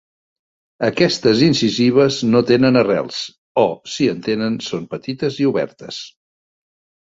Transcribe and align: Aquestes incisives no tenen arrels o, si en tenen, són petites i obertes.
Aquestes 0.85 1.43
incisives 1.47 2.17
no 2.29 2.41
tenen 2.51 2.79
arrels 2.81 3.19
o, 3.65 3.67
si 3.97 4.09
en 4.15 4.25
tenen, 4.29 4.57
són 4.71 4.89
petites 4.95 5.39
i 5.45 5.49
obertes. 5.53 6.01